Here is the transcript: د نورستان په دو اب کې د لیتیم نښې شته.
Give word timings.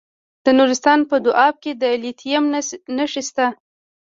د 0.45 0.47
نورستان 0.57 0.99
په 1.09 1.15
دو 1.23 1.31
اب 1.45 1.55
کې 1.63 1.71
د 1.81 1.83
لیتیم 2.03 2.43
نښې 2.97 3.23
شته. 3.27 3.45